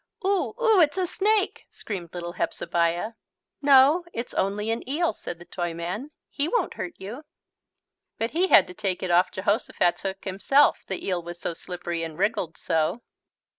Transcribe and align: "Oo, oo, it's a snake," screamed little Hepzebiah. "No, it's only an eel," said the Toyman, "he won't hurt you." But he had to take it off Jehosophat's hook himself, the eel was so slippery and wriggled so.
"Oo, 0.25 0.55
oo, 0.59 0.81
it's 0.81 0.97
a 0.97 1.05
snake," 1.05 1.67
screamed 1.69 2.11
little 2.15 2.31
Hepzebiah. 2.33 3.11
"No, 3.61 4.03
it's 4.13 4.33
only 4.33 4.71
an 4.71 4.81
eel," 4.89 5.13
said 5.13 5.37
the 5.37 5.45
Toyman, 5.45 6.09
"he 6.27 6.47
won't 6.47 6.73
hurt 6.73 6.95
you." 6.97 7.23
But 8.17 8.31
he 8.31 8.47
had 8.47 8.65
to 8.65 8.73
take 8.73 9.03
it 9.03 9.11
off 9.11 9.29
Jehosophat's 9.31 10.01
hook 10.01 10.23
himself, 10.25 10.83
the 10.87 11.05
eel 11.05 11.21
was 11.21 11.39
so 11.39 11.53
slippery 11.53 12.01
and 12.01 12.17
wriggled 12.17 12.57
so. 12.57 13.03